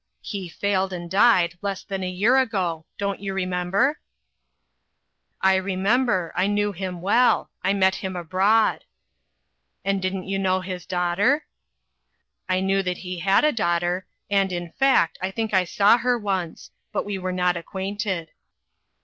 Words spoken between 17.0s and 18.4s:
we were not acquainted."